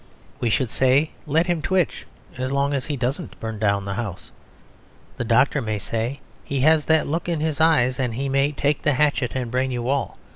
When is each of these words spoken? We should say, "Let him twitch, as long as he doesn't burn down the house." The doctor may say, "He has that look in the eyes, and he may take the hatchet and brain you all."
We 0.39 0.49
should 0.49 0.71
say, 0.71 1.11
"Let 1.27 1.45
him 1.45 1.61
twitch, 1.61 2.07
as 2.35 2.51
long 2.51 2.73
as 2.73 2.87
he 2.87 2.97
doesn't 2.97 3.39
burn 3.39 3.59
down 3.59 3.85
the 3.85 3.93
house." 3.93 4.31
The 5.17 5.23
doctor 5.23 5.61
may 5.61 5.77
say, 5.77 6.21
"He 6.43 6.61
has 6.61 6.85
that 6.85 7.05
look 7.05 7.29
in 7.29 7.37
the 7.37 7.55
eyes, 7.63 7.99
and 7.99 8.15
he 8.15 8.27
may 8.27 8.51
take 8.51 8.81
the 8.81 8.95
hatchet 8.95 9.35
and 9.35 9.51
brain 9.51 9.69
you 9.69 9.87
all." 9.89 10.17